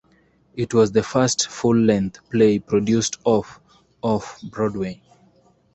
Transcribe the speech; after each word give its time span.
It 0.55 0.73
was 0.73 0.91
the 0.91 1.03
first 1.03 1.47
full-length 1.49 2.27
play 2.31 2.57
produced 2.57 3.19
off-off-Broadway. 3.23 4.99